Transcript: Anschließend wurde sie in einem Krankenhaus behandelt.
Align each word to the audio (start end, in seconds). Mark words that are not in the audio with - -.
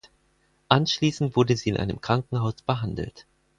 Anschließend 0.67 1.35
wurde 1.35 1.55
sie 1.55 1.69
in 1.69 1.77
einem 1.77 2.01
Krankenhaus 2.01 2.63
behandelt. 2.63 3.27